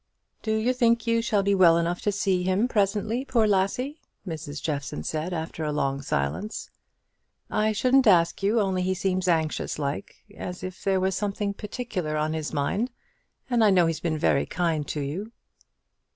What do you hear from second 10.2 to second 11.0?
as if there